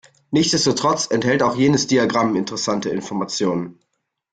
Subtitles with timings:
[0.31, 3.79] Nichtsdestotrotz enthält auch jenes Diagramm interessante Informationen.